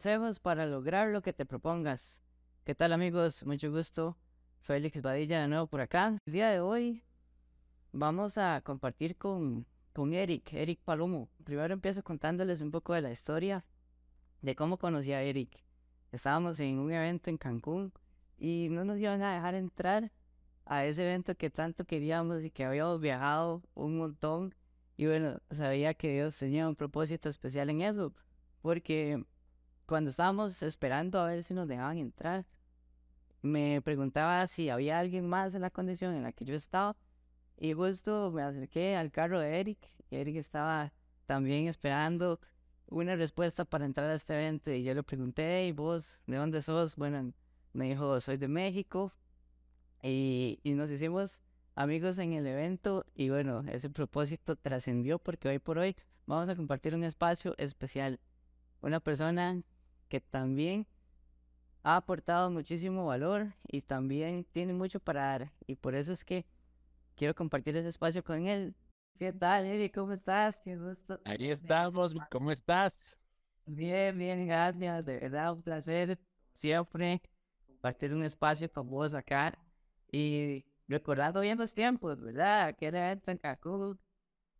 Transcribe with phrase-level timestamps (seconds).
[0.00, 2.22] consejos para lograr lo que te propongas.
[2.64, 3.44] ¿Qué tal amigos?
[3.44, 4.16] Mucho gusto.
[4.62, 6.16] Félix Badilla de nuevo por acá.
[6.24, 7.04] El día de hoy
[7.92, 11.28] vamos a compartir con, con Eric, Eric Palomo.
[11.44, 13.62] Primero empiezo contándoles un poco de la historia
[14.40, 15.62] de cómo conocí a Eric.
[16.12, 17.92] Estábamos en un evento en Cancún
[18.38, 20.10] y no nos iban a dejar entrar
[20.64, 24.54] a ese evento que tanto queríamos y que habíamos viajado un montón.
[24.96, 28.14] Y bueno, sabía que Dios tenía un propósito especial en eso,
[28.62, 29.22] porque
[29.90, 32.46] cuando estábamos esperando a ver si nos dejaban entrar,
[33.42, 36.96] me preguntaba si había alguien más en la condición en la que yo estaba.
[37.56, 39.78] Y justo me acerqué al carro de Eric.
[40.08, 40.92] Y Eric estaba
[41.26, 42.38] también esperando
[42.86, 44.70] una respuesta para entrar a este evento.
[44.70, 46.94] Y yo le pregunté, ¿y vos de dónde sos?
[46.94, 47.32] Bueno,
[47.72, 49.12] me dijo, soy de México.
[50.04, 51.40] Y, y nos hicimos
[51.74, 53.04] amigos en el evento.
[53.16, 58.20] Y bueno, ese propósito trascendió porque hoy por hoy vamos a compartir un espacio especial.
[58.82, 59.60] Una persona
[60.10, 60.86] que también
[61.82, 65.52] ha aportado muchísimo valor y también tiene mucho para dar.
[65.66, 66.44] Y por eso es que
[67.14, 68.74] quiero compartir ese espacio con él.
[69.18, 69.94] ¿Qué tal, Eric?
[69.94, 70.60] ¿Cómo estás?
[70.60, 71.20] Qué gusto.
[71.24, 72.14] Ahí estamos.
[72.30, 73.16] ¿Cómo estás?
[73.66, 75.04] Bien, bien, gracias.
[75.04, 76.18] De verdad, un placer
[76.54, 77.22] siempre
[77.66, 79.56] compartir un espacio con vos acá.
[80.10, 82.74] Y recordando bien los tiempos, ¿verdad?
[82.76, 83.98] Que era en Cancún.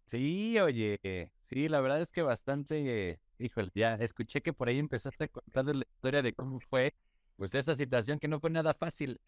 [0.06, 1.32] Sí, oye.
[1.46, 5.64] Sí, la verdad es que bastante híjole, ya escuché que por ahí empezaste a contar
[5.64, 6.94] la historia de cómo fue,
[7.36, 9.20] pues esa situación que no fue nada fácil.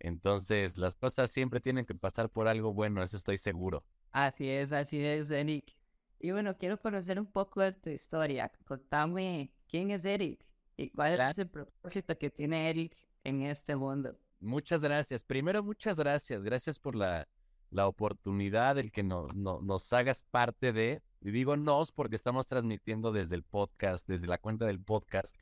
[0.00, 3.84] Entonces, las cosas siempre tienen que pasar por algo bueno, eso estoy seguro.
[4.12, 5.74] Así es, así es, Eric.
[6.20, 8.50] Y bueno, quiero conocer un poco de tu historia.
[8.64, 10.44] Contame quién es Eric
[10.76, 14.16] y cuál es el propósito que tiene Eric en este mundo.
[14.40, 15.24] Muchas gracias.
[15.24, 16.42] Primero, muchas gracias.
[16.42, 17.28] Gracias por la,
[17.70, 22.46] la oportunidad, el que no, no, nos hagas parte de, y digo nos porque estamos
[22.46, 25.36] transmitiendo desde el podcast, desde la cuenta del podcast.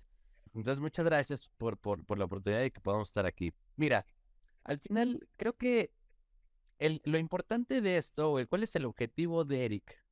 [0.55, 3.53] Entonces, muchas gracias por, por, por la oportunidad de que podamos estar aquí.
[3.77, 4.07] Mira,
[4.65, 5.93] al final creo que
[6.79, 10.03] el, lo importante de esto, el, cuál es el objetivo de Eric,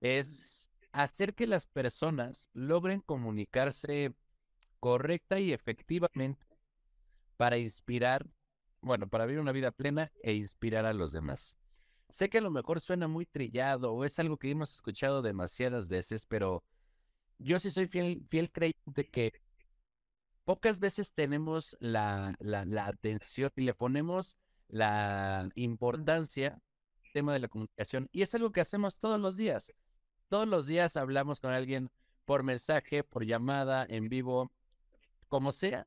[0.00, 4.14] es hacer que las personas logren comunicarse
[4.80, 6.44] correcta y efectivamente
[7.36, 8.26] para inspirar,
[8.80, 11.56] bueno, para vivir una vida plena e inspirar a los demás.
[12.12, 15.88] Sé que a lo mejor suena muy trillado o es algo que hemos escuchado demasiadas
[15.88, 16.62] veces, pero
[17.38, 19.32] yo sí soy fiel, fiel creyente que
[20.44, 24.36] pocas veces tenemos la, la, la atención y le ponemos
[24.68, 26.60] la importancia
[27.02, 28.10] al tema de la comunicación.
[28.12, 29.72] Y es algo que hacemos todos los días.
[30.28, 31.90] Todos los días hablamos con alguien
[32.26, 34.52] por mensaje, por llamada, en vivo,
[35.28, 35.86] como sea.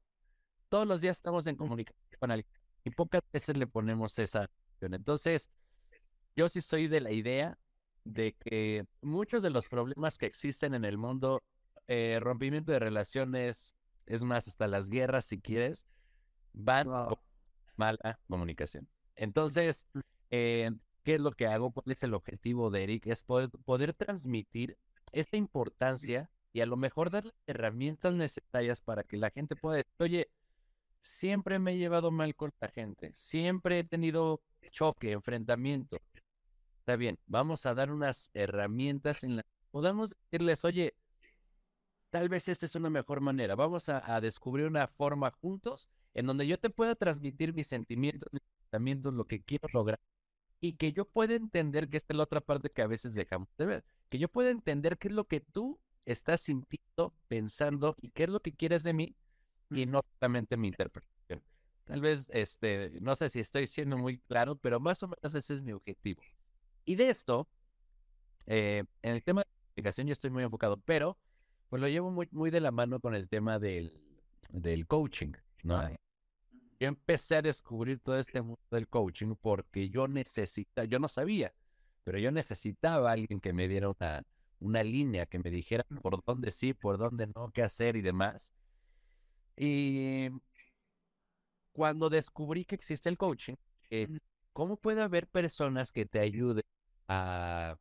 [0.69, 2.51] Todos los días estamos en comunicación con alguien
[2.83, 4.95] y pocas veces le ponemos esa atención.
[4.95, 5.51] Entonces,
[6.35, 7.57] yo sí soy de la idea
[8.03, 11.43] de que muchos de los problemas que existen en el mundo,
[11.87, 13.73] eh, rompimiento de relaciones,
[14.05, 15.87] es más, hasta las guerras, si quieres,
[16.53, 17.19] van por
[17.75, 18.87] mala comunicación.
[19.15, 19.87] Entonces,
[20.29, 20.71] eh,
[21.03, 21.71] ¿qué es lo que hago?
[21.71, 23.07] ¿Cuál es el objetivo de Eric?
[23.07, 24.77] Es poder, poder transmitir
[25.11, 29.77] esta importancia y a lo mejor dar las herramientas necesarias para que la gente pueda
[29.77, 30.29] decir, oye,
[31.01, 34.41] siempre me he llevado mal con la gente, siempre he tenido
[34.71, 35.99] choque, enfrentamiento,
[36.85, 40.93] está bien, vamos a dar unas herramientas en las que podamos decirles, oye,
[42.11, 46.45] tal vez esta es una mejor manera, vamos a, descubrir una forma juntos en donde
[46.45, 49.99] yo te pueda transmitir mis sentimientos, mis pensamientos, lo que quiero lograr,
[50.61, 53.49] y que yo pueda entender que esta es la otra parte que a veces dejamos
[53.57, 58.11] de ver, que yo pueda entender qué es lo que tú estás sintiendo, pensando y
[58.11, 59.15] qué es lo que quieres de mí,
[59.71, 61.41] y no solamente mi interpretación.
[61.85, 65.55] Tal vez, este, no sé si estoy siendo muy claro, pero más o menos ese
[65.55, 66.21] es mi objetivo.
[66.85, 67.47] Y de esto,
[68.45, 71.17] eh, en el tema de comunicación yo estoy muy enfocado, pero
[71.69, 73.91] pues lo llevo muy, muy de la mano con el tema del,
[74.51, 75.33] del coaching,
[75.63, 75.89] ¿no?
[76.79, 81.53] Yo empecé a descubrir todo este mundo del coaching porque yo necesitaba, yo no sabía,
[82.03, 84.23] pero yo necesitaba a alguien que me diera una,
[84.59, 88.53] una línea, que me dijera por dónde sí, por dónde no, qué hacer y demás.
[89.57, 90.29] Y
[91.71, 93.55] cuando descubrí que existe el coaching,
[93.89, 94.07] eh,
[94.53, 96.63] ¿cómo puede haber personas que te ayuden
[97.07, 97.77] a,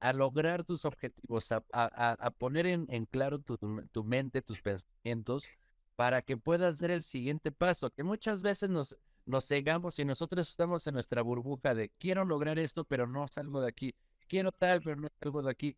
[0.00, 5.48] a lograr tus objetivos, a, a, poner en, en claro tu, tu, mente, tus pensamientos,
[5.96, 10.48] para que puedas dar el siguiente paso, que muchas veces nos, nos cegamos y nosotros
[10.48, 13.94] estamos en nuestra burbuja de quiero lograr esto, pero no salgo de aquí,
[14.28, 15.76] quiero tal, pero no salgo de aquí,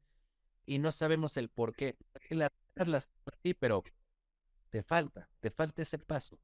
[0.67, 1.97] y no sabemos el por qué.
[2.29, 3.09] Las, las,
[3.43, 3.83] sí, pero
[4.71, 6.39] te falta, te falta ese paso.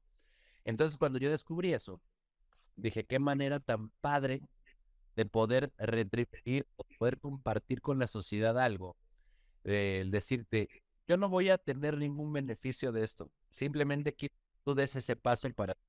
[0.63, 2.01] Entonces, cuando yo descubrí eso,
[2.75, 4.41] dije, qué manera tan padre
[5.15, 8.95] de poder retribuir o poder compartir con la sociedad algo,
[9.63, 10.69] el decirte,
[11.07, 13.29] yo no voy a tener ningún beneficio de esto.
[13.49, 15.81] Simplemente quiero que tú des ese paso para tu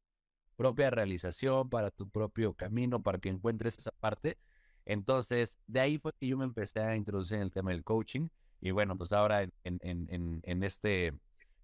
[0.56, 4.38] propia realización, para tu propio camino, para que encuentres esa parte.
[4.84, 8.28] Entonces, de ahí fue que yo me empecé a introducir en el tema del coaching.
[8.60, 11.12] Y bueno, pues ahora en, en, en, en este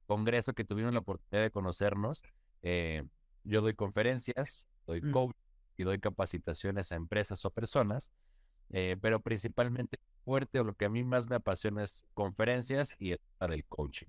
[0.07, 2.23] congreso que tuvimos la oportunidad de conocernos,
[2.63, 3.05] eh,
[3.45, 5.13] yo doy conferencias, doy Mm.
[5.13, 5.39] coaching
[5.77, 8.13] y doy capacitaciones a empresas o personas,
[8.71, 13.13] eh, pero principalmente fuerte o lo que a mí más me apasiona es conferencias y
[13.13, 14.09] el tema del coaching.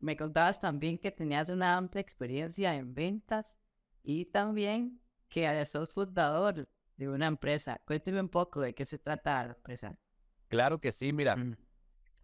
[0.00, 3.58] Me contabas también que tenías una amplia experiencia en ventas
[4.02, 7.80] y también que sos fundador de una empresa.
[7.86, 9.98] Cuénteme un poco de qué se trata la empresa.
[10.48, 11.56] Claro que sí, mira, Mm.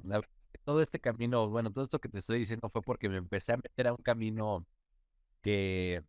[0.05, 0.23] la
[0.65, 3.57] todo este camino, bueno, todo esto que te estoy diciendo fue porque me empecé a
[3.57, 4.67] meter a un camino
[5.43, 6.05] que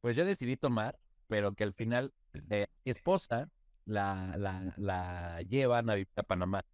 [0.00, 2.12] pues yo decidí tomar, pero que al final
[2.50, 3.48] eh, mi esposa
[3.84, 6.64] la, la, la llevan a vivir a Panamá.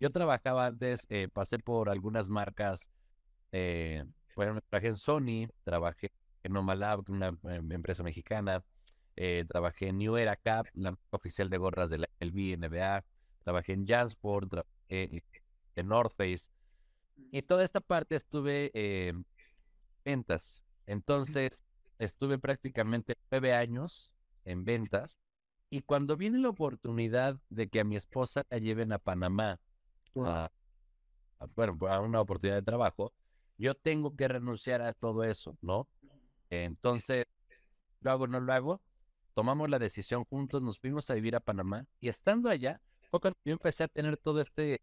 [0.00, 2.90] Yo trabajaba antes, eh, pasé por algunas marcas,
[3.52, 4.04] eh,
[4.34, 6.12] bueno, trabajé en Sony, trabajé
[6.42, 8.64] en Nomalab, una em, empresa mexicana,
[9.16, 12.08] eh, trabajé en New Era Cap, la oficial de gorras de la
[13.44, 15.22] trabajé en Jansport, trabajé
[15.76, 16.48] en North Face,
[17.30, 19.24] y toda esta parte estuve eh, en
[20.04, 20.62] ventas.
[20.86, 21.64] Entonces,
[22.04, 24.12] estuve prácticamente nueve años
[24.44, 25.18] en ventas.
[25.70, 29.58] Y cuando viene la oportunidad de que a mi esposa la lleven a Panamá,
[30.16, 30.50] a,
[31.38, 33.12] a- bueno, a una oportunidad de trabajo,
[33.58, 35.88] yo tengo que renunciar a todo eso, ¿no?
[36.50, 37.26] Entonces,
[38.00, 38.82] lo hago, no lo hago.
[39.34, 43.38] Tomamos la decisión juntos, nos fuimos a vivir a Panamá y estando allá fue cuando
[43.44, 44.82] yo empecé a tener todo este,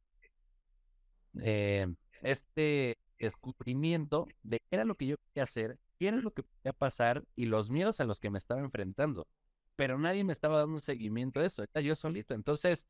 [1.42, 1.88] eh,
[2.22, 6.74] este descubrimiento de qué era lo que yo quería hacer, qué era lo que podía
[6.74, 9.28] pasar y los miedos a los que me estaba enfrentando.
[9.76, 12.34] Pero nadie me estaba dando un seguimiento a eso, era yo solito.
[12.34, 12.88] Entonces,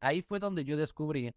[0.00, 1.32] ahí fue donde yo descubrí,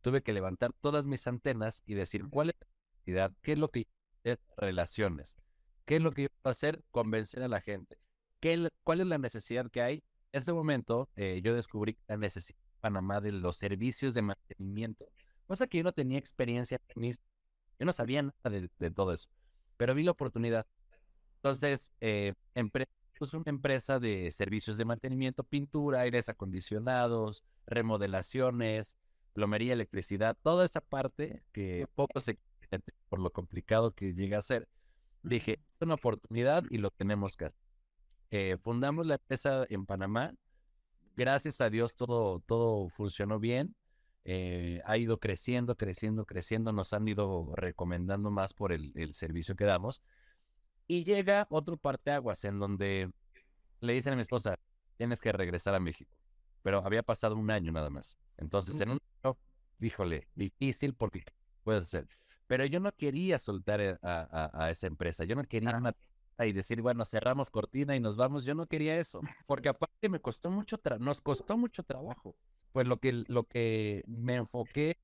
[0.00, 3.32] tuve que levantar todas mis antenas y decir, ¿cuál es la necesidad?
[3.42, 3.86] ¿Qué es lo que
[4.24, 4.34] yo?
[4.56, 5.36] Relaciones.
[5.84, 6.82] ¿Qué es lo que yo puedo hacer?
[6.90, 7.98] Convencer a la gente.
[8.40, 10.04] ¿Qué, ¿Cuál es la necesidad que hay?
[10.32, 15.06] En ese momento, eh, yo descubrí la necesidad en Panamá de los servicios de mantenimiento,
[15.46, 19.28] cosa que yo no tenía experiencia Yo no sabía nada de, de todo eso,
[19.82, 20.64] pero vi la oportunidad.
[21.38, 22.86] Entonces, eh, empre-
[23.18, 28.96] puse una empresa de servicios de mantenimiento, pintura, aires acondicionados, remodelaciones,
[29.32, 32.38] plomería, electricidad, toda esa parte que poco se
[33.08, 34.68] por lo complicado que llega a ser.
[35.24, 37.58] Dije, es una oportunidad y lo tenemos que hacer.
[38.30, 40.32] Eh, fundamos la empresa en Panamá.
[41.16, 43.74] Gracias a Dios todo, todo funcionó bien.
[44.24, 46.72] Eh, ha ido creciendo, creciendo, creciendo.
[46.72, 50.02] Nos han ido recomendando más por el, el servicio que damos.
[50.86, 53.10] Y llega otro parteaguas en donde
[53.80, 54.58] le dicen a mi esposa,
[54.96, 56.16] tienes que regresar a México.
[56.62, 58.18] Pero había pasado un año nada más.
[58.36, 59.38] Entonces, en un año,
[59.80, 61.32] híjole, difícil porque ¿qué
[61.64, 62.08] puedes hacer.
[62.46, 65.24] Pero yo no quería soltar eh, a, a- a esa empresa.
[65.24, 65.94] Yo no quería una-
[66.38, 68.44] y decir, bueno, cerramos cortina y nos vamos.
[68.44, 69.20] Yo no quería eso.
[69.46, 72.36] Porque aparte me costó mucho, tra- nos costó mucho trabajo.
[72.72, 74.98] Pues lo que, lo que me enfoqué,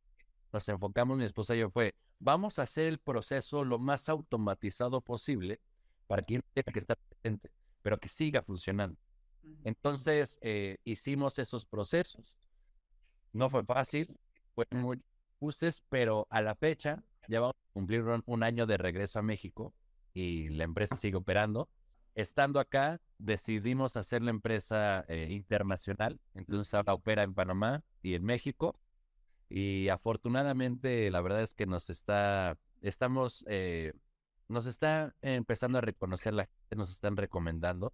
[0.52, 5.00] nos enfocamos mi esposa y yo fue, vamos a hacer el proceso lo más automatizado
[5.00, 5.60] posible
[6.06, 7.50] para que no tenga que estar presente,
[7.82, 8.98] pero que siga funcionando.
[9.64, 12.38] Entonces, eh, hicimos esos procesos.
[13.32, 14.18] No fue fácil,
[14.54, 15.02] fue muy
[15.36, 19.22] ajustes, pero a la fecha ya vamos a cumplir un, un año de regreso a
[19.22, 19.74] México
[20.14, 21.68] y la empresa sigue operando.
[22.18, 28.24] Estando acá, decidimos hacer la empresa eh, internacional, entonces ahora opera en Panamá y en
[28.24, 28.76] México.
[29.48, 33.92] Y afortunadamente, la verdad es que nos está, estamos, eh,
[34.48, 37.92] nos está empezando a reconocer la gente, nos están recomendando.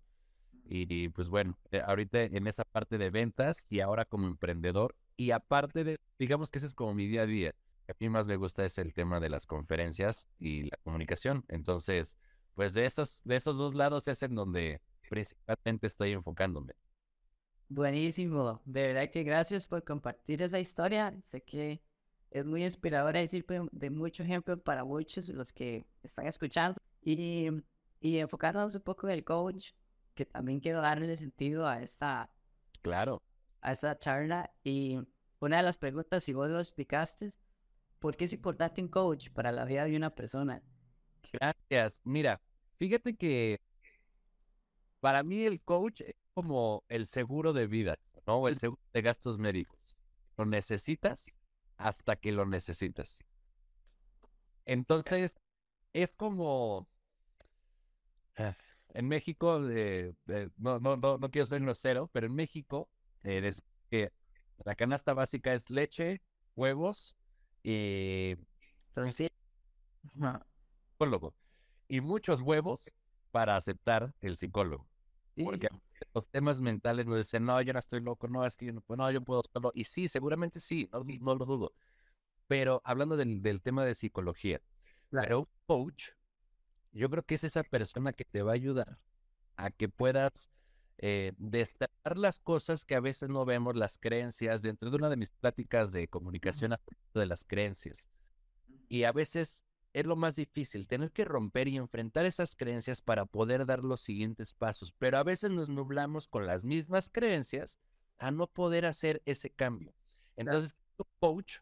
[0.64, 4.96] Y, y, pues bueno, eh, ahorita en esa parte de ventas y ahora como emprendedor.
[5.18, 7.54] Y aparte de, digamos que ese es como mi día a día.
[7.90, 11.44] A mí más me gusta es el tema de las conferencias y la comunicación.
[11.48, 12.16] Entonces,
[12.54, 16.74] pues de esos, de esos dos lados es en donde principalmente estoy enfocándome.
[17.68, 21.14] Buenísimo, de verdad que gracias por compartir esa historia.
[21.22, 21.82] Sé que
[22.30, 26.76] es muy inspiradora y sirve de mucho ejemplo para muchos los que están escuchando.
[27.00, 27.48] Y,
[28.00, 29.72] y enfocarnos un poco en el coach,
[30.14, 32.30] que también quiero darle sentido a esta,
[32.82, 33.22] Claro.
[33.60, 34.52] a esta charla.
[34.62, 34.98] Y
[35.40, 37.30] una de las preguntas, si vos lo explicaste,
[37.98, 40.62] ¿por qué es importante un coach para la vida de una persona?
[41.32, 42.00] Gracias.
[42.04, 42.40] Mira,
[42.78, 43.60] fíjate que
[45.00, 48.48] para mí el coach es como el seguro de vida, ¿no?
[48.48, 49.96] El seguro de gastos médicos.
[50.36, 51.36] Lo necesitas
[51.76, 53.20] hasta que lo necesitas.
[54.64, 55.36] Entonces,
[55.92, 56.88] es como
[58.36, 58.56] ah,
[58.94, 62.88] en México, eh, eh, no, no, no, no quiero ser grosero, pero en México,
[63.24, 63.52] eh,
[63.90, 64.10] que
[64.64, 66.22] la canasta básica es leche,
[66.56, 67.14] huevos
[67.62, 68.36] y
[68.88, 69.30] Entonces,
[71.04, 71.34] psicólogo.
[71.88, 72.90] Y muchos huevos
[73.30, 74.86] para aceptar el psicólogo.
[75.42, 75.68] Porque
[76.14, 78.80] los temas mentales nos dicen, no, yo no estoy loco, no, es que yo no
[78.80, 79.72] puedo, no, yo puedo solo.
[79.74, 81.72] Y sí, seguramente sí, no, no lo dudo.
[82.46, 84.60] Pero hablando del, del tema de psicología,
[85.10, 86.10] claro, pero un coach,
[86.92, 88.98] yo creo que es esa persona que te va a ayudar
[89.56, 90.50] a que puedas
[90.98, 95.16] eh, destapar las cosas que a veces no vemos, las creencias, dentro de una de
[95.16, 96.76] mis pláticas de comunicación
[97.12, 98.08] de las creencias.
[98.88, 103.24] Y a veces es lo más difícil, tener que romper y enfrentar esas creencias para
[103.26, 104.92] poder dar los siguientes pasos.
[104.98, 107.78] Pero a veces nos nublamos con las mismas creencias
[108.18, 109.94] a no poder hacer ese cambio.
[110.36, 111.58] Entonces, tu coach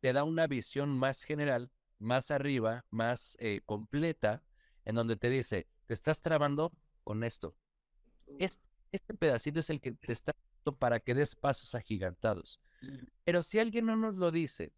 [0.00, 4.42] te da una visión más general, más arriba, más eh, completa,
[4.84, 6.72] en donde te dice, te estás trabando
[7.04, 7.54] con esto.
[8.38, 8.58] Es-
[8.90, 10.34] este pedacito es el que te está
[10.78, 12.60] para que des pasos agigantados.
[13.24, 14.72] Pero si alguien no nos lo dice,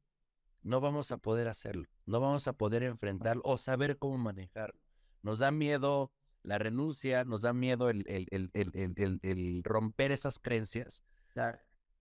[0.64, 4.78] no vamos a poder hacerlo, no vamos a poder enfrentarlo o saber cómo manejarlo.
[5.23, 6.11] Nos da miedo
[6.42, 11.04] la renuncia, nos da miedo el, el- el- el- romper esas creencias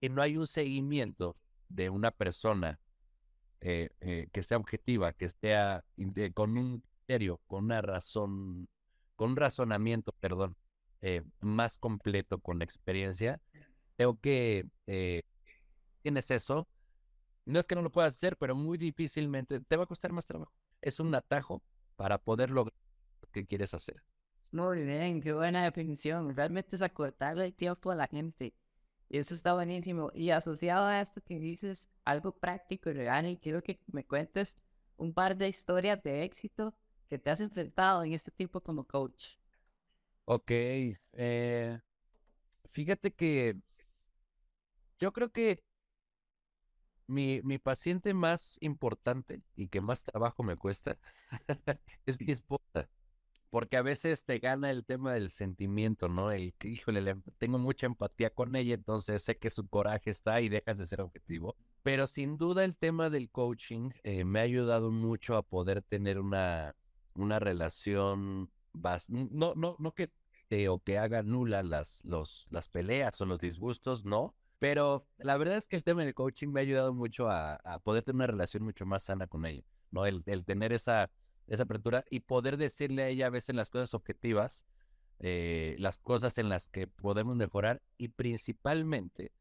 [0.00, 1.34] y no hay un seguimiento
[1.68, 2.80] de una persona
[3.60, 5.54] eh, eh, que sea objetiva, que esté
[6.34, 8.68] con un criterio, con una razón,
[9.16, 10.56] con un razonamiento, perdón,
[11.00, 13.40] eh, más completo, con experiencia.
[13.96, 15.22] Creo que eh,
[16.02, 16.68] tienes eso.
[17.46, 20.26] No es que no lo puedas hacer, pero muy difícilmente te va a costar más
[20.26, 20.52] trabajo.
[20.80, 21.62] Es un atajo
[21.96, 22.74] para poder lograr
[23.22, 24.02] lo que quieres hacer.
[24.52, 26.34] Muy bien, qué buena definición.
[26.34, 28.54] Realmente es acortarle el tiempo a la gente.
[29.08, 30.10] Y eso está buenísimo.
[30.14, 34.56] Y asociado a esto que dices, algo práctico y real, y quiero que me cuentes
[34.96, 36.74] un par de historias de éxito
[37.08, 39.34] que te has enfrentado en este tiempo como coach.
[40.26, 41.80] Ok, eh,
[42.72, 43.56] fíjate que
[44.98, 45.62] yo creo que
[47.06, 50.98] mi, mi paciente más importante y que más trabajo me cuesta
[52.06, 52.88] es mi esposa,
[53.50, 56.32] porque a veces te gana el tema del sentimiento, ¿no?
[56.32, 60.40] El que, híjole, le- tengo mucha empatía con ella, entonces sé que su coraje está
[60.40, 61.56] y dejas de ser objetivo.
[61.82, 66.18] Pero sin duda el tema del coaching eh, me ha ayudado mucho a poder tener
[66.20, 66.74] una,
[67.14, 68.50] una relación,
[69.08, 70.10] no, no, no que
[70.48, 74.34] te o que haga nula las, los, las peleas o los disgustos, no.
[74.64, 77.80] Pero la verdad es que el tema del coaching me ha ayudado mucho a, a
[77.80, 80.06] poder tener una relación mucho más sana con ella, ¿no?
[80.06, 81.10] El, el tener esa,
[81.46, 84.64] esa apertura y poder decirle a ella a veces las cosas objetivas,
[85.18, 89.32] eh, las cosas en las que podemos mejorar y principalmente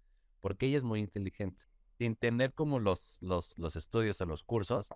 [0.41, 1.63] porque ella es muy inteligente,
[1.97, 4.89] sin tener como los, los, los estudios o los cursos,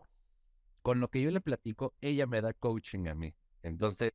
[0.82, 3.34] con lo que yo le platico, ella me da coaching a mí.
[3.64, 4.12] Entonces,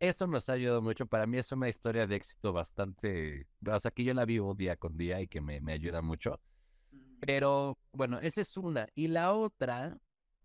[0.00, 1.06] eso nos ha ayudado mucho.
[1.06, 4.76] Para mí es una historia de éxito bastante, o sea, que yo la vivo día
[4.76, 6.40] con día y que me, me ayuda mucho.
[7.20, 8.86] Pero bueno, esa es una.
[8.94, 9.98] Y la otra,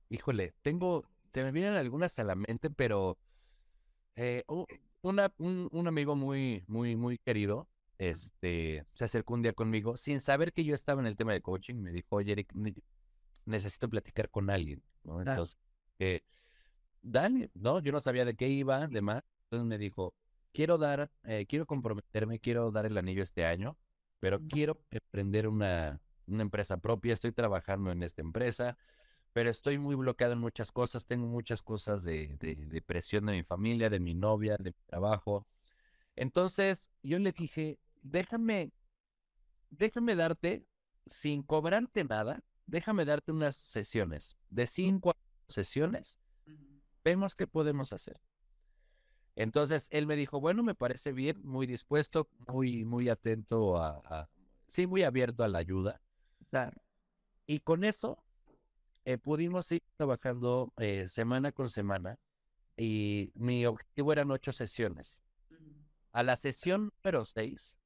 [0.10, 3.20] híjole, tengo, se me vienen algunas a la mente, pero
[4.16, 4.44] eh,
[5.02, 10.20] una, un, un amigo muy, muy, muy querido, este, se acercó un día conmigo sin
[10.20, 11.76] saber que yo estaba en el tema de coaching.
[11.76, 12.52] Me dijo, oye, Eric,
[13.46, 15.22] necesito platicar con alguien, ¿no?
[15.22, 15.58] Entonces,
[16.00, 16.22] eh,
[17.02, 17.80] dale, ¿no?
[17.80, 19.24] Yo no sabía de qué iba, demás.
[19.54, 20.16] Entonces me dijo,
[20.52, 23.78] quiero dar, eh, quiero comprometerme, quiero dar el anillo este año,
[24.20, 28.80] pero quiero emprender una, una empresa propia, estoy trabajando en esta empresa,
[29.32, 33.34] pero estoy muy bloqueado en muchas cosas, tengo muchas cosas de, de, de presión de
[33.34, 35.46] mi familia, de mi novia, de mi trabajo.
[36.16, 38.72] Entonces yo le dije, déjame,
[39.70, 40.66] déjame darte,
[41.06, 45.16] sin cobrarte nada, déjame darte unas sesiones, de cinco a
[45.48, 46.18] sesiones,
[47.04, 48.20] vemos qué podemos hacer.
[49.36, 54.30] Entonces él me dijo, bueno, me parece bien, muy dispuesto, muy, muy atento a, a-
[54.68, 56.02] sí, muy abierto a la ayuda.
[57.46, 58.24] Y con eso
[59.06, 62.20] eh, pudimos ir trabajando eh, semana con semana
[62.78, 65.20] y mi objetivo eran ocho sesiones.
[66.12, 67.78] A la sesión número seis,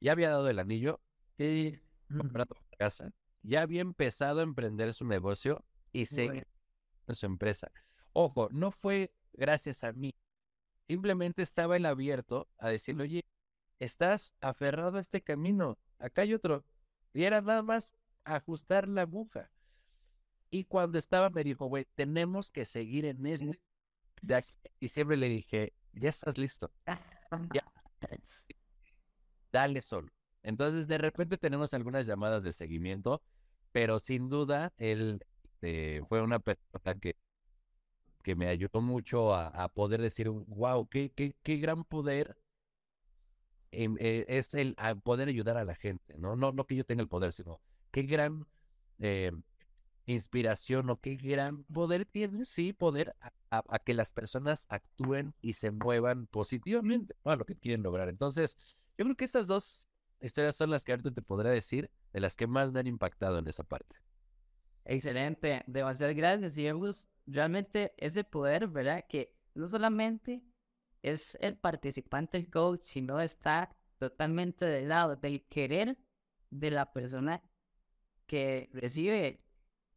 [0.00, 1.00] ya había dado el anillo,
[1.38, 1.78] Sí.
[2.16, 6.42] comprado la casa, ya había empezado a emprender su negocio y se Bueno.
[7.06, 7.70] en su empresa.
[8.12, 10.14] Ojo, no fue gracias a mí.
[10.92, 13.24] Simplemente estaba el abierto a decirle, oye,
[13.78, 16.66] estás aferrado a este camino, acá hay otro.
[17.14, 19.50] Y era nada más ajustar la aguja.
[20.50, 23.58] Y cuando estaba me dijo, güey, tenemos que seguir en este.
[24.20, 26.70] De aquí a diciembre le dije, ya estás listo,
[29.50, 30.12] dale solo.
[30.42, 33.22] Entonces de repente tenemos algunas llamadas de seguimiento,
[33.72, 35.24] pero sin duda él
[35.62, 37.16] eh, fue una persona que,
[38.22, 42.36] que me ayudó mucho a, poder decir, wow, qué, qué, qué gran poder
[43.72, 46.36] eh, es el poder ayudar a la gente, ¿no?
[46.36, 47.60] No, no que yo tenga el poder, sino
[47.90, 48.46] qué gran
[48.98, 49.32] eh,
[50.06, 53.14] inspiración o qué gran poder tiene, sí, poder
[53.50, 58.08] a, que las personas actúen y se muevan positivamente a lo que quieren lograr.
[58.08, 58.56] Entonces,
[58.98, 59.86] yo creo que estas dos
[60.20, 63.38] historias son las que ahorita te podré decir, de las que más me han impactado
[63.38, 63.96] en esa parte.
[64.84, 66.58] Excelente, demasiadas gracias.
[66.58, 69.04] Y vemos realmente ese poder, ¿verdad?
[69.08, 70.42] Que no solamente
[71.02, 75.96] es el participante, el coach, sino está totalmente del lado del querer
[76.50, 77.42] de la persona
[78.26, 79.38] que recibe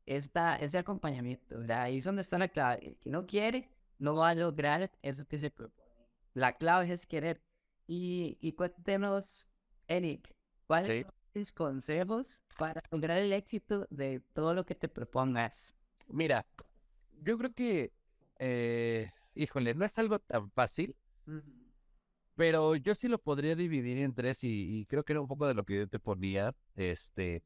[0.06, 1.60] esta, ese acompañamiento.
[1.60, 1.84] ¿verdad?
[1.84, 2.88] Ahí es donde está la clave.
[2.88, 5.90] El que no quiere, no va a lograr eso que se propone.
[6.34, 7.42] La clave es querer.
[7.88, 9.48] Y, y cuéntenos,
[9.88, 10.34] Eric,
[10.68, 15.76] ¿cuáles son tus consejos para lograr el éxito de todo lo que te propongas?
[16.08, 16.46] Mira,
[17.26, 17.92] yo creo que,
[18.40, 20.96] eh, híjole, no es algo tan fácil,
[22.36, 25.48] pero yo sí lo podría dividir en tres y, y, creo que era un poco
[25.48, 26.56] de lo que yo te ponía.
[26.76, 27.44] Este,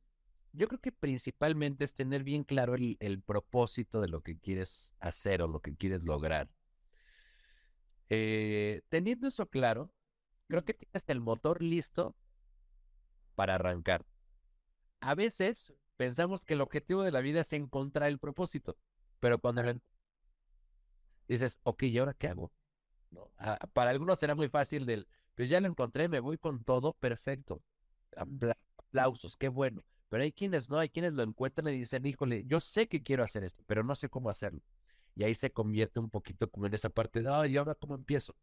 [0.51, 4.95] yo creo que principalmente es tener bien claro el, el propósito de lo que quieres
[4.99, 6.49] hacer o lo que quieres lograr.
[8.09, 9.93] Eh, teniendo eso claro,
[10.47, 12.15] creo que tienes el motor listo
[13.35, 14.05] para arrancar.
[14.99, 18.77] A veces pensamos que el objetivo de la vida es encontrar el propósito,
[19.19, 19.63] pero cuando
[21.27, 22.51] dices, ok, ¿y ahora qué hago?
[23.11, 23.31] ¿No?
[23.37, 26.93] Ah, para algunos será muy fácil del, pues ya lo encontré, me voy con todo,
[26.93, 27.61] perfecto.
[28.77, 29.83] aplausos, qué bueno.
[30.09, 33.23] Pero hay quienes no, hay quienes lo encuentran y dicen, híjole, yo sé que quiero
[33.23, 34.61] hacer esto, pero no sé cómo hacerlo.
[35.15, 37.95] Y ahí se convierte un poquito como en esa parte de, ay, ¿y ahora cómo
[37.95, 38.35] empiezo?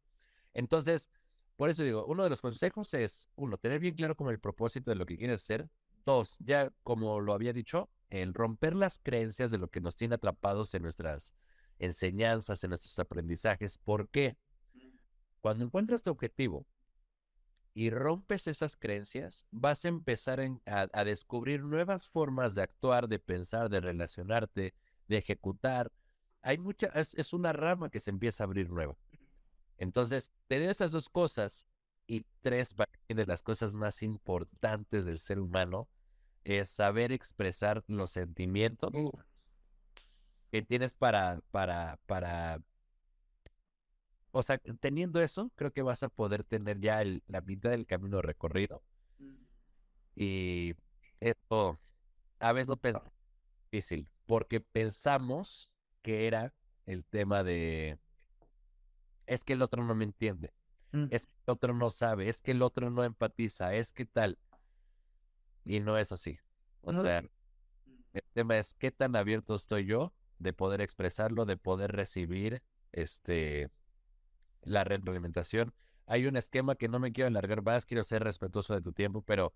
[0.54, 1.10] Entonces,
[1.56, 4.90] por eso digo, uno de los consejos es, uno, tener bien claro como el propósito
[4.90, 5.68] de lo que quieres hacer.
[6.04, 10.14] Dos, ya como lo había dicho, el romper las creencias de lo que nos tiene
[10.14, 11.34] atrapados en nuestras
[11.78, 13.78] enseñanzas, en nuestros aprendizajes.
[13.78, 14.36] ¿Por qué?
[15.40, 16.66] Cuando encuentras tu objetivo,
[17.76, 23.68] y rompes esas creencias, vas a empezar a, descubrir nuevas formas de actuar, de pensar,
[23.68, 24.72] de relacionarte,
[25.08, 25.92] de ejecutar.
[26.40, 28.96] Hay mucha, es, una rama que se empieza a abrir nueva.
[29.76, 31.66] Entonces, tener esas dos cosas
[32.06, 32.74] y tres
[33.08, 35.86] de las cosas más importantes del ser humano
[36.46, 38.92] es saber expresar los sentimientos
[40.52, 42.60] que tienes para, para, para
[44.30, 48.22] o sea, teniendo eso, creo que vas a poder tener ya la mitad del camino
[48.22, 48.82] recorrido.
[49.18, 49.34] Mm.
[50.14, 50.74] Y
[51.18, 51.80] esto
[52.38, 52.94] a veces lo es
[53.70, 55.68] difícil, porque pensamos
[56.02, 56.54] que era
[56.84, 57.98] el tema de
[59.26, 60.52] es que el otro no me entiende,
[60.92, 61.06] mm.
[61.10, 64.38] es que el otro no sabe, es que el otro no empatiza, es que tal.
[65.66, 66.38] Y no es así.
[66.80, 71.92] O sea, el tema es qué tan abierto estoy yo de poder expresarlo, de poder
[71.92, 73.70] recibir este
[74.62, 75.74] la retroalimentación.
[76.06, 79.22] Hay un esquema que no me quiero alargar más, quiero ser respetuoso de tu tiempo,
[79.22, 79.52] pero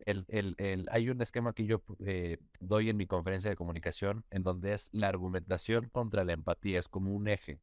[0.00, 4.24] el, el, el, hay un esquema que yo eh, doy en mi conferencia de comunicación
[4.30, 7.60] en donde es la argumentación contra la empatía, es como un eje.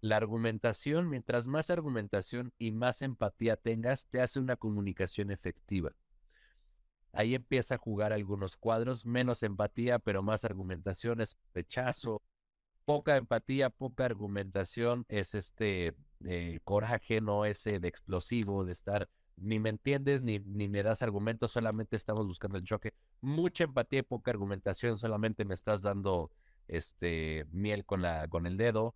[0.00, 5.92] La argumentación, mientras más argumentación y más empatía tengas, te hace una comunicación efectiva.
[7.12, 12.22] Ahí empieza a jugar algunos cuadros, menos empatía, pero más argumentación, es rechazo,
[12.84, 15.94] poca empatía, poca argumentación, es este
[16.24, 21.02] eh, coraje, no ese de explosivo, de estar, ni me entiendes, ni, ni me das
[21.02, 22.94] argumentos, solamente estamos buscando el choque.
[23.20, 26.30] Mucha empatía y poca argumentación, solamente me estás dando
[26.68, 28.94] este miel con la, con el dedo.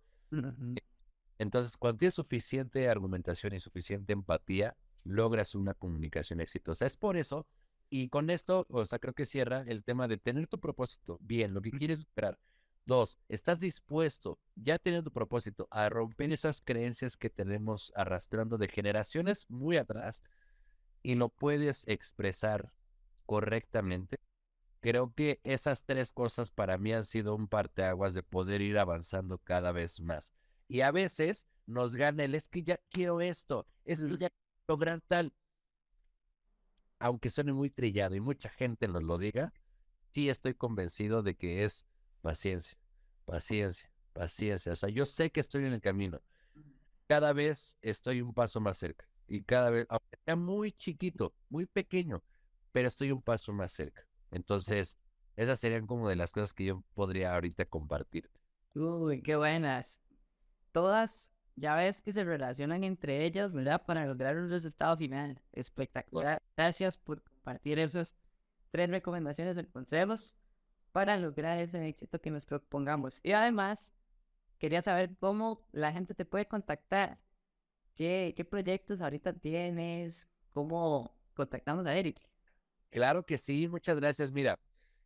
[1.37, 6.85] Entonces, cuando tienes suficiente argumentación y suficiente empatía, logras una comunicación exitosa.
[6.85, 7.45] Es por eso,
[7.89, 11.53] y con esto, o sea, creo que cierra el tema de tener tu propósito bien,
[11.53, 12.37] lo que quieres lograr
[12.87, 18.69] Dos, estás dispuesto, ya teniendo tu propósito, a romper esas creencias que tenemos arrastrando de
[18.69, 20.23] generaciones muy atrás
[21.03, 22.71] y lo puedes expresar
[23.25, 24.15] correctamente.
[24.79, 29.37] Creo que esas tres cosas para mí han sido un parteaguas de poder ir avanzando
[29.39, 30.31] cada vez más.
[30.69, 34.65] Y a veces nos gana el es que ya quiero esto, es que ya quiero
[34.69, 35.33] lograr tal.
[36.99, 39.53] Aunque suene muy trillado y mucha gente nos lo diga,
[40.11, 41.85] sí estoy convencido de que es
[42.21, 42.77] Paciencia,
[43.25, 44.73] paciencia, paciencia.
[44.73, 46.19] O sea, yo sé que estoy en el camino.
[47.07, 49.07] Cada vez estoy un paso más cerca.
[49.27, 52.23] Y cada vez, aunque sea muy chiquito, muy pequeño,
[52.71, 54.05] pero estoy un paso más cerca.
[54.31, 54.97] Entonces,
[55.35, 58.41] esas serían como de las cosas que yo podría ahorita compartirte.
[58.73, 60.01] Uy, qué buenas.
[60.71, 63.83] Todas, ya ves que se relacionan entre ellas, ¿verdad?
[63.85, 65.41] Para lograr un resultado final.
[65.51, 66.41] Espectacular.
[66.55, 68.15] Gracias por compartir esas
[68.69, 70.35] tres recomendaciones y consejos
[70.91, 73.19] para lograr ese éxito que nos propongamos.
[73.23, 73.91] Y además,
[74.59, 77.17] quería saber cómo la gente te puede contactar.
[77.95, 80.29] ¿Qué, qué proyectos ahorita tienes?
[80.53, 82.17] ¿Cómo contactamos a Eric?
[82.91, 84.31] Claro que sí, muchas gracias.
[84.31, 84.59] Mira,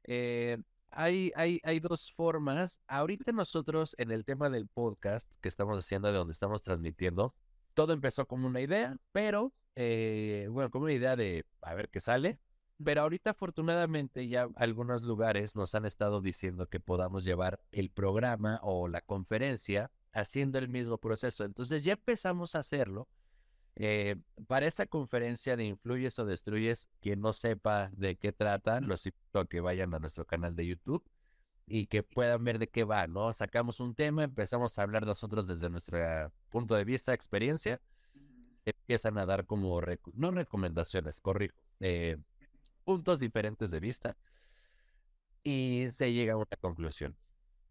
[0.03, 0.57] eh,
[0.91, 2.79] hay, hay, hay dos formas.
[2.87, 7.33] Ahorita nosotros en el tema del podcast que estamos haciendo, de donde estamos transmitiendo,
[7.73, 11.99] todo empezó como una idea, pero, eh, bueno, como una idea de a ver qué
[11.99, 12.39] sale.
[12.83, 18.59] Pero ahorita afortunadamente ya algunos lugares nos han estado diciendo que podamos llevar el programa
[18.63, 21.45] o la conferencia haciendo el mismo proceso.
[21.45, 23.07] Entonces ya empezamos a hacerlo.
[23.75, 29.05] Eh, para esta conferencia de Influyes o Destruyes, quien no sepa de qué trata, los
[29.05, 31.03] invito a que vayan a nuestro canal de YouTube
[31.65, 33.31] y que puedan ver de qué va, ¿no?
[33.31, 35.99] Sacamos un tema, empezamos a hablar nosotros desde nuestro
[36.49, 37.81] punto de vista, experiencia,
[38.65, 39.81] empiezan a dar como,
[40.13, 42.17] no recomendaciones, corrijo, eh,
[42.83, 44.17] puntos diferentes de vista
[45.43, 47.15] y se llega a una conclusión.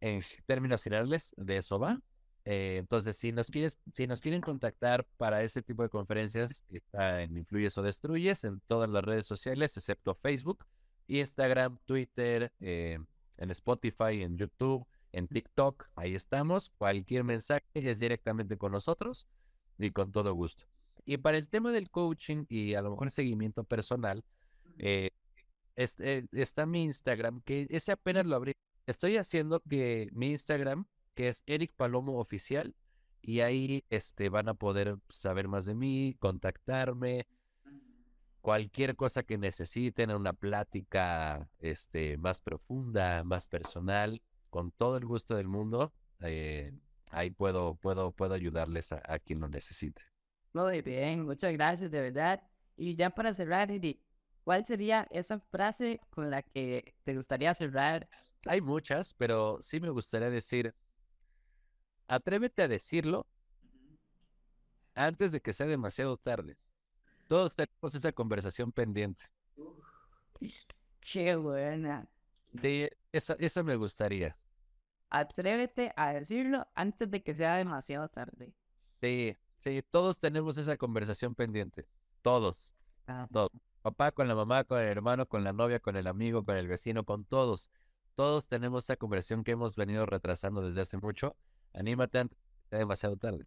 [0.01, 2.01] En términos generales, de eso va.
[2.45, 7.23] Eh, entonces, si nos, quieres, si nos quieren contactar para ese tipo de conferencias, está
[7.23, 10.65] en Influyes o Destruyes, en todas las redes sociales, excepto Facebook,
[11.07, 12.99] Instagram, Twitter, eh,
[13.37, 16.71] en Spotify, en YouTube, en TikTok, ahí estamos.
[16.79, 19.27] Cualquier mensaje es directamente con nosotros
[19.79, 20.65] y con todo gusto.
[21.05, 24.25] Y para el tema del coaching y a lo mejor seguimiento personal,
[24.79, 25.11] eh,
[25.77, 28.53] eh, está mi Instagram, que ese apenas lo abrí.
[28.87, 30.87] Estoy haciendo que mi Instagram,
[31.21, 32.75] que es Eric Palomo Oficial,
[33.21, 37.27] y ahí este, van a poder saber más de mí, contactarme,
[38.41, 45.37] cualquier cosa que necesiten, una plática este, más profunda, más personal, con todo el gusto
[45.37, 46.73] del mundo, eh,
[47.11, 50.01] ahí puedo, puedo, puedo ayudarles a, quien lo necesite.
[50.55, 52.43] Muy bien, muchas gracias, de verdad.
[52.79, 54.01] Y ya para cerrar, Eric,
[54.43, 58.09] ¿cuál sería esa frase con la que te gustaría cerrar?
[58.47, 60.75] Hay muchas, pero sí me gustaría decir,
[62.11, 63.27] atrévete a decirlo
[64.95, 66.59] antes de que sea demasiado tarde.
[67.29, 69.23] Todos tenemos esa conversación pendiente.
[71.01, 72.09] Qué buena.
[72.53, 74.37] De esa, esa me gustaría.
[75.09, 78.53] Atrévete a decirlo antes de que sea demasiado tarde.
[79.01, 81.87] Sí, sí, todos tenemos esa conversación pendiente.
[82.23, 82.75] Todos.
[83.07, 83.29] Ah.
[83.33, 83.53] Todos.
[83.83, 86.67] Papá con la mamá, con el hermano, con la novia, con el amigo, con el
[86.67, 87.71] vecino, con todos.
[88.17, 91.37] Todos tenemos esa conversación que hemos venido retrasando desde hace mucho.
[91.73, 93.47] Anímate antes sea demasiado tarde.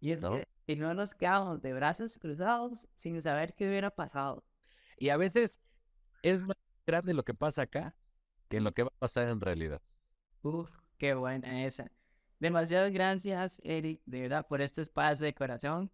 [0.00, 4.44] Y es que y no nos quedamos de brazos cruzados sin saber qué hubiera pasado.
[4.96, 5.58] Y a veces
[6.22, 7.94] es más grande lo que pasa acá
[8.48, 9.82] que lo que va a pasar en realidad.
[10.42, 11.90] Uf, qué buena esa.
[12.38, 15.90] Demasiadas gracias, Eric, de verdad, por este espacio de corazón.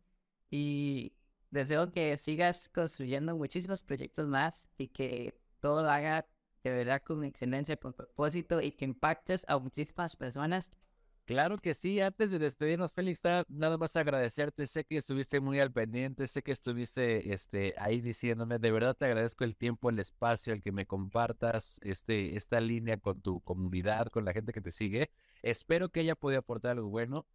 [0.51, 1.13] Y
[1.51, 6.27] deseo que sigas construyendo muchísimos proyectos más y que todo lo haga
[6.63, 10.71] de verdad con excelencia, con propósito y que impactes a muchísimas personas
[11.31, 14.67] Claro que sí, antes de despedirnos, Félix, nada más agradecerte.
[14.67, 19.05] Sé que estuviste muy al pendiente, sé que estuviste este, ahí diciéndome, de verdad te
[19.05, 24.09] agradezco el tiempo, el espacio, el que me compartas este, esta línea con tu comunidad,
[24.09, 25.13] con la gente que te sigue.
[25.41, 27.29] Espero que haya podido aportar algo bueno.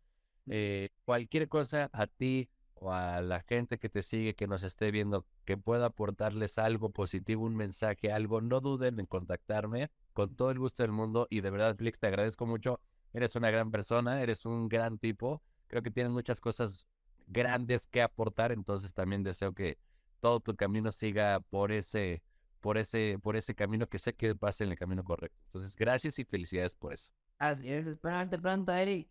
[0.49, 4.91] Eh, cualquier cosa a ti o a la gente que te sigue, que nos esté
[4.91, 10.51] viendo, que pueda aportarles algo positivo, un mensaje, algo, no duden en contactarme con todo
[10.51, 11.27] el gusto del mundo.
[11.29, 12.81] Y de verdad, Félix, te agradezco mucho
[13.15, 15.41] Eres una gran persona, eres un gran tipo.
[15.67, 16.85] Creo que tienes muchas cosas
[17.27, 19.77] grandes que aportar, entonces también deseo que
[20.19, 22.21] todo tu camino siga por ese
[22.59, 25.39] por ese por ese camino que sé que pase en el camino correcto.
[25.45, 27.11] Entonces, gracias y felicidades por eso.
[27.37, 29.07] Así es, esperarte pronto, Eric.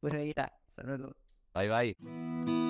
[0.00, 0.52] Pues ahí está.
[1.54, 2.65] Bye bye.